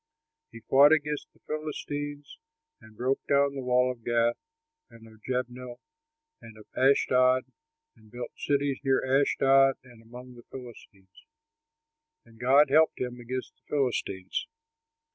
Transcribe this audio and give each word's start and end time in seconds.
He 0.51 0.61
fought 0.61 0.91
against 0.91 1.31
the 1.31 1.41
Philistines, 1.45 2.39
and 2.81 2.97
broke 2.97 3.19
down 3.27 3.53
the 3.53 3.61
wall 3.61 3.91
of 3.91 4.03
Gath 4.03 4.35
and 4.89 5.07
of 5.07 5.21
Jabneh 5.21 5.75
and 6.41 6.57
of 6.57 6.65
Ashdod 6.75 7.45
and 7.95 8.09
built 8.09 8.31
cities 8.35 8.79
near 8.83 9.05
Ashdod 9.05 9.75
and 9.83 10.01
among 10.01 10.33
the 10.33 10.43
Philistines. 10.49 11.27
And 12.25 12.39
God 12.39 12.71
helped 12.71 12.99
him 12.99 13.19
against 13.19 13.53
the 13.57 13.61
Philistines. 13.69 14.47